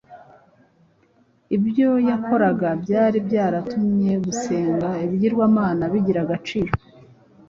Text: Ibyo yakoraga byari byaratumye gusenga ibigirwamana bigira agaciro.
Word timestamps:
Ibyo 1.55 1.89
yakoraga 2.09 2.69
byari 2.83 3.17
byaratumye 3.27 4.11
gusenga 4.25 4.87
ibigirwamana 5.05 5.83
bigira 5.93 6.19
agaciro. 6.25 6.73